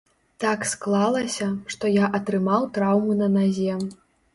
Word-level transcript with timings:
Так 0.43 0.63
склалася, 0.71 1.51
што 1.75 1.95
я 2.01 2.13
атрымаў 2.21 2.69
траўму 2.79 3.23
на 3.25 3.33
назе. 3.41 3.83